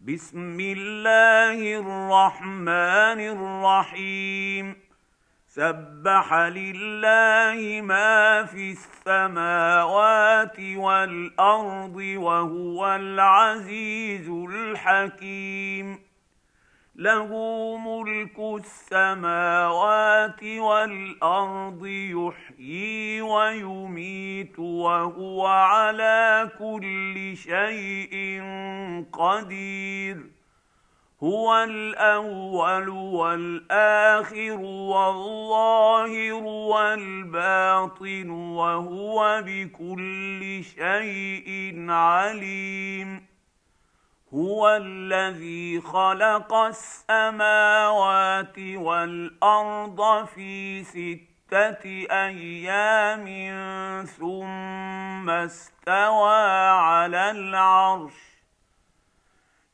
[0.00, 4.76] بسم الله الرحمن الرحيم.
[5.48, 16.07] سبح لله ما في السماوات والأرض وهو العزيز الحكيم.
[16.98, 17.30] له
[17.76, 28.42] ملك السماوات والأرض يحيي ويميت وهو على كل شيء
[29.12, 30.16] قدير.
[31.22, 34.58] هو الأول والآخر
[34.92, 43.27] والظاهر والباطن وهو بكل شيء عليم.
[44.34, 53.24] هو الذي خلق السماوات والارض في سته أيام
[54.04, 58.27] ثم استوى على العرش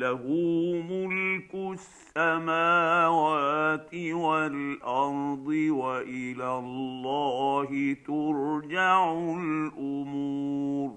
[0.00, 0.24] له
[0.90, 1.52] ملك
[2.16, 10.90] السماوات والأرض وإلى الله ترجع الأمور.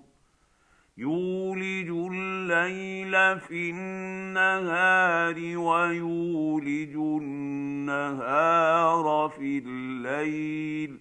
[0.98, 8.50] يولج الليل في النهار ويولج النهار
[9.30, 11.00] في الليل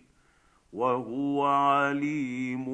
[0.72, 2.66] وهو عليم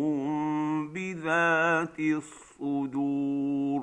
[0.93, 3.83] بذات الصدور.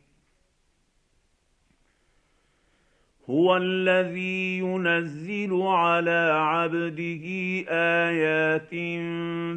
[3.31, 7.25] هو الذي ينزل على عبده
[7.69, 8.73] آيات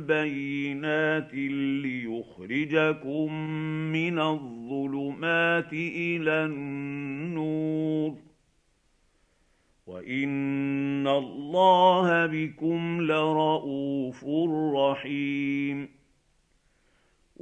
[0.07, 1.35] بينات
[1.85, 3.33] ليخرجكم
[3.93, 8.15] من الظلمات إلى النور.
[9.87, 14.25] وإن الله بكم لرءوف
[14.77, 16.04] رحيم.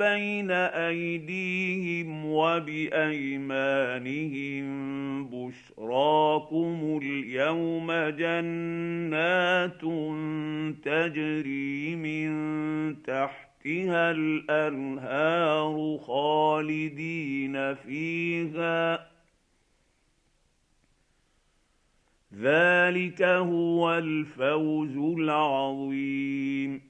[0.00, 3.50] بين أيديهم وبأيمانهم
[5.28, 9.80] بشراكم اليوم جنات
[10.84, 12.30] تجري من
[13.02, 19.10] تحتها الأنهار خالدين فيها.
[22.34, 26.89] ذلك هو الفوز العظيم.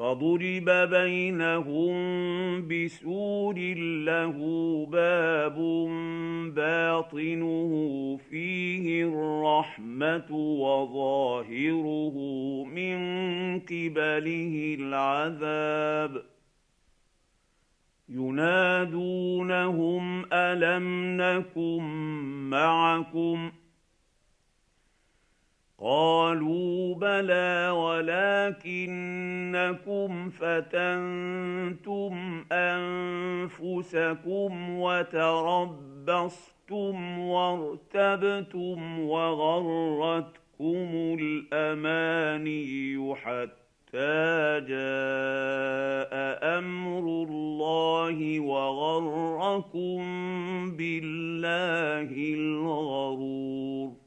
[0.00, 1.94] فضرب بينهم
[2.68, 3.58] بسور
[4.04, 4.36] له
[4.86, 5.56] باب
[6.54, 7.72] باطنه
[8.30, 12.16] فيه الرحمه وظاهره
[12.64, 12.98] من
[13.60, 16.22] قبله العذاب
[18.08, 19.54] ينادونهم
[20.32, 21.82] الم نكن
[22.50, 23.50] معكم
[25.82, 27.70] قالوا بلى
[28.60, 29.00] ولكنكم
[30.30, 32.14] فتنتم
[32.52, 34.10] أنفسكم
[34.80, 36.18] وتربصتم
[37.18, 40.88] وارتبتم وغرتكم
[41.20, 46.12] الأماني حتى جاء
[46.58, 50.00] أمر الله وغركم
[50.76, 53.99] بالله الغرور.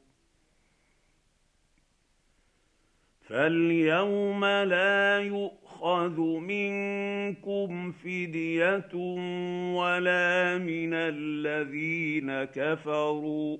[3.24, 8.94] فاليوم لا يؤخذ منكم فدية
[9.74, 13.58] ولا من الذين كفروا.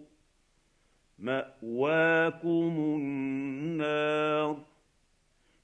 [1.19, 4.65] مأواكم النار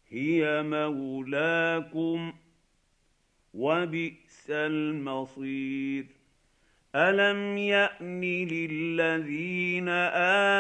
[0.09, 2.33] هي مولاكم
[3.55, 6.20] وبئس المصير.
[6.95, 9.89] الم يان للذين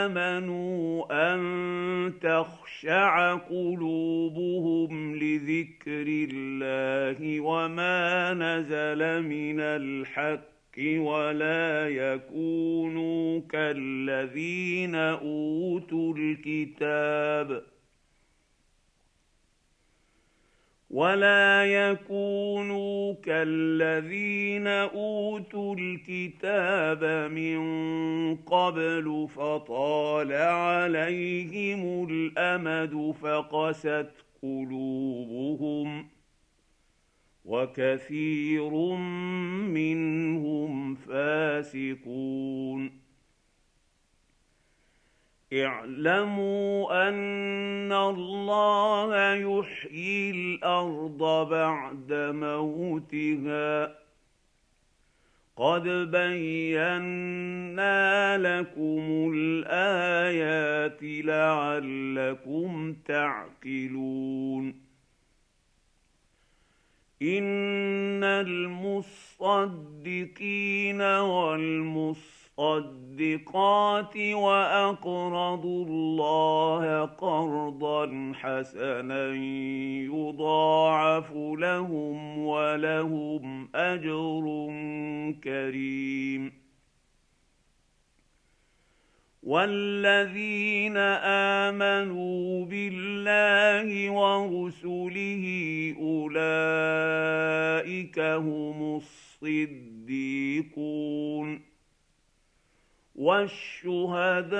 [0.09, 1.05] امنوا
[1.35, 17.62] ان تخشع قلوبهم لذكر الله وما نزل من الحق ولا يكونوا كالذين اوتوا الكتاب
[21.00, 27.61] ولا يكونوا كالذين اوتوا الكتاب من
[28.37, 34.11] قبل فطال عليهم الامد فقست
[34.43, 36.06] قلوبهم
[37.44, 38.70] وكثير
[39.76, 42.91] منهم فاسقون
[45.52, 53.94] اعلموا أن الله يحيي الأرض بعد موتها.
[55.56, 56.79] قد بينا
[58.38, 64.75] لكم الآيات لعلكم تعقلون.
[67.23, 69.02] إن المصدقين
[71.02, 79.35] والمصدقين الصدقات وأقرضوا الله قرضا حسنا
[80.05, 84.71] يضاعف لهم ولهم أجر
[85.45, 86.53] كريم.
[89.43, 90.97] والذين
[91.67, 95.45] آمنوا بالله ورسله
[96.01, 99.01] أولئك هم
[99.43, 101.70] الصديقون.
[103.21, 104.57] والشهداء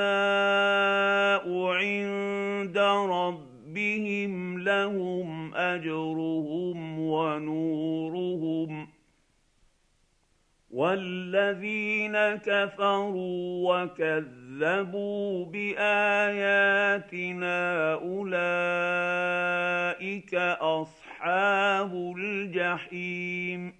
[1.67, 8.89] عند ربهم لهم أجرهم ونورهم
[10.71, 16.73] والذين كفروا وكذبوا بآياتنا
[17.95, 19.15] أولئك
[20.61, 23.80] أصحاب الجحيم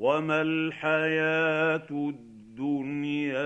[0.00, 3.36] وما الحياة الدنيا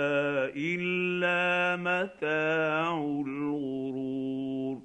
[0.57, 4.83] الا متاع الغرور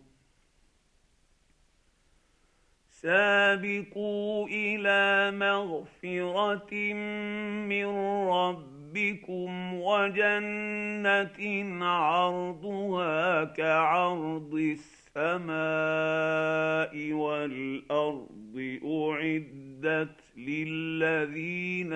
[2.89, 6.93] سابقوا إلى مغفره
[7.69, 7.85] من
[8.29, 11.39] ربكم وجنه
[11.85, 14.53] عرضها كعرض
[15.15, 15.53] السماء
[17.13, 21.93] والارض اعدت للذين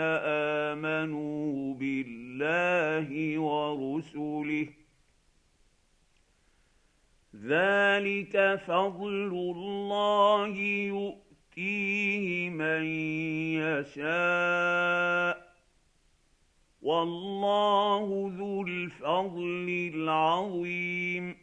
[0.77, 4.67] امنوا بالله ورسله
[7.35, 10.57] ذلك فضل الله
[10.87, 12.85] يؤتيه من
[13.63, 15.53] يشاء
[16.81, 21.42] والله ذو الفضل العظيم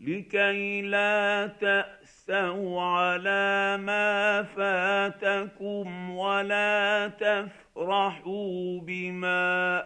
[0.00, 9.82] لكي لا تأسوا على ما فاتكم ولا تفرحوا بما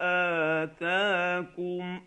[0.63, 2.01] آتاكم.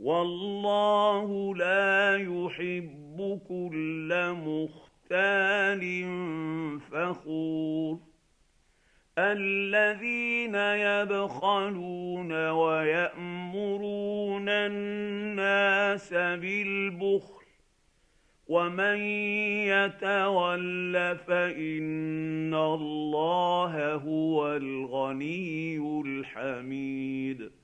[0.00, 5.84] والله لا يحب كل مختال
[6.90, 8.13] فخور.
[9.18, 17.44] الذين يبخلون ويأمرون الناس بالبخل
[18.46, 18.98] ومن
[19.70, 27.63] يتول فإن الله هو الغني الحميد.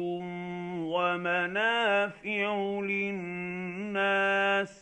[1.01, 4.73] ومنافع للناس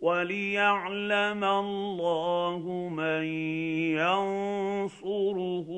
[0.00, 3.24] وليعلم الله من
[4.00, 5.68] ينصره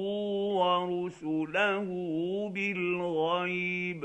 [0.61, 1.89] ورسله
[2.55, 4.05] بالغيب.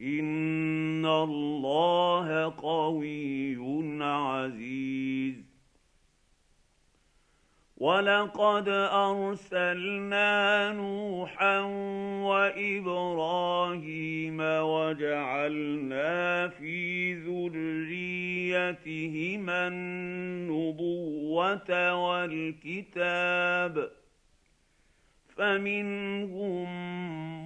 [0.00, 3.56] إن الله قوي
[4.04, 5.43] عزيز.
[7.84, 11.60] ولقد ارسلنا نوحا
[12.24, 18.88] وابراهيم وجعلنا في ذريتهما
[19.68, 23.90] النبوه والكتاب
[25.36, 26.68] فمنهم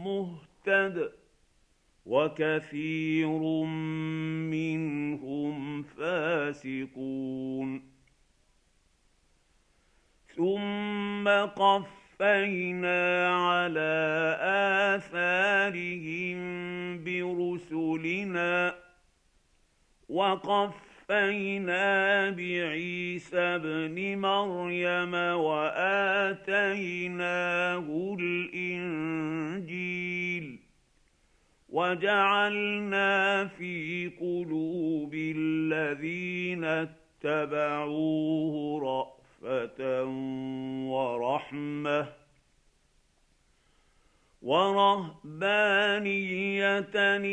[0.04, 1.12] مهتد
[2.07, 3.38] وكثير
[4.54, 7.98] منهم فاسقون
[10.38, 14.37] ثم قفينا على
[14.95, 16.38] اثارهم
[17.04, 18.75] برسلنا
[20.09, 21.85] وقفينا
[22.30, 26.57] بعيسى ابن مريم واتيناه
[28.21, 29.88] الانجيل
[31.68, 36.64] وجعلنا في قلوب الذين
[37.25, 40.04] اتبعوه رأ رأفة
[40.90, 42.07] ورحمة
[44.42, 45.59] ورهبانية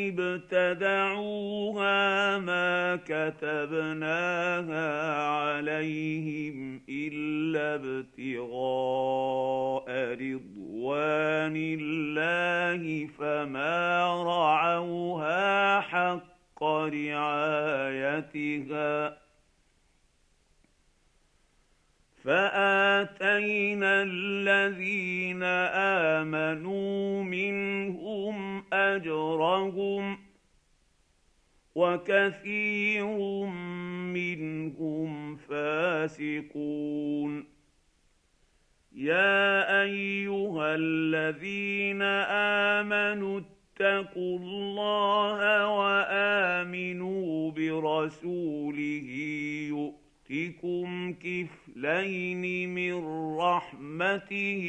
[0.10, 1.98] ابتدعوها
[2.38, 4.88] ما كتبناها
[5.28, 8.26] عليهم إلا ابتغاء
[10.14, 18.46] رضوان الله فما رعوها حق رعايتها
[22.26, 25.44] فاتينا الذين
[26.24, 30.18] امنوا منهم اجرهم
[31.76, 33.06] وكثير
[34.14, 37.46] منهم فاسقون
[38.96, 42.02] يا ايها الذين
[42.82, 49.10] امنوا اتقوا الله وامنوا برسوله
[49.70, 52.94] يؤمنون يؤتكم كفلين من
[53.38, 54.64] رحمته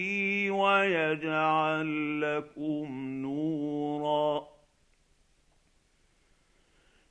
[0.50, 2.88] ويجعل لكم
[3.22, 4.46] نورا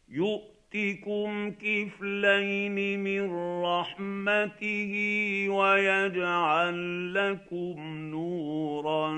[0.09, 3.31] يؤتكم كفلين من
[3.63, 4.93] رحمته
[5.49, 7.79] ويجعل لكم
[8.11, 9.09] نورا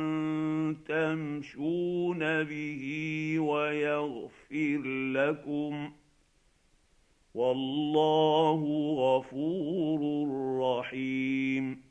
[0.88, 2.84] تمشون به
[3.40, 4.82] ويغفر
[5.14, 5.97] لكم ۖ
[7.38, 8.62] والله
[8.98, 10.02] غفور
[10.62, 11.84] رحيم.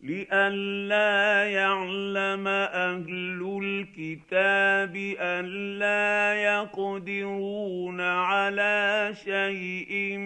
[0.00, 10.16] لئلا يعلم أهل الكتاب الا يقدرون على شيء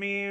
[0.00, 0.28] من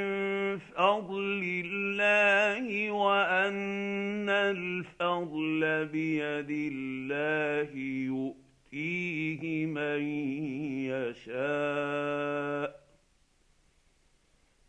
[0.58, 7.70] فضل الله وأن الفضل بيد الله
[8.06, 8.45] يؤمن.
[8.76, 10.02] يؤتيه من
[10.86, 12.86] يشاء.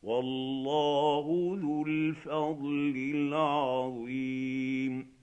[0.03, 5.16] والله ذو الفضل العظيم.